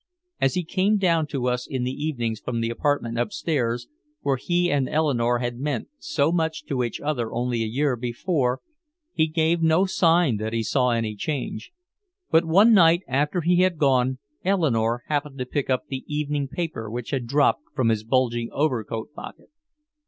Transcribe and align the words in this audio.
As 0.39 0.55
he 0.55 0.63
came 0.63 0.97
down 0.97 1.27
to 1.27 1.47
us 1.47 1.67
in 1.67 1.83
the 1.83 1.91
evenings 1.91 2.39
from 2.39 2.59
the 2.59 2.71
apartment 2.71 3.19
upstairs, 3.19 3.87
where 4.21 4.37
he 4.37 4.71
and 4.71 4.89
Eleanore 4.89 5.37
had 5.37 5.59
meant 5.59 5.89
so 5.99 6.31
much 6.31 6.65
to 6.65 6.83
each 6.83 6.99
other 6.99 7.31
only 7.31 7.61
a 7.61 7.67
year 7.67 7.95
before, 7.95 8.61
he 9.13 9.27
gave 9.27 9.61
no 9.61 9.85
sign 9.85 10.37
that 10.37 10.53
he 10.53 10.63
saw 10.63 10.89
any 10.89 11.15
change. 11.15 11.71
But 12.31 12.45
one 12.45 12.73
night 12.73 13.03
after 13.07 13.41
he 13.41 13.57
had 13.57 13.77
gone, 13.77 14.17
Eleanore 14.43 15.03
happened 15.05 15.37
to 15.37 15.45
pick 15.45 15.69
up 15.69 15.85
the 15.85 16.03
evening 16.07 16.47
paper 16.47 16.89
which 16.89 17.11
had 17.11 17.27
dropped 17.27 17.61
from 17.75 17.89
his 17.89 18.03
bulging 18.03 18.49
overcoat 18.51 19.13
pocket. 19.13 19.49